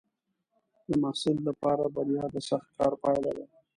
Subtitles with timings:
[0.87, 3.45] د محصل لپاره بریا د سخت کار پایله ده.